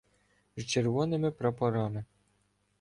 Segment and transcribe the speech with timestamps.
[0.57, 2.05] З червоними прапорами,.